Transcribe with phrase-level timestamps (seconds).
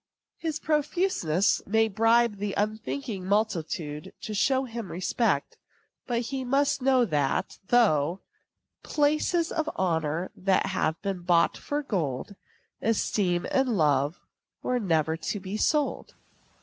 [0.39, 5.57] His profuseness may bribe the unthinking multitude to show him respect;
[6.07, 8.21] but he must know that, though
[8.81, 12.33] "Places and honors have been bought for gold,
[12.81, 14.19] Esteem and love
[14.63, 16.15] were never to be sold."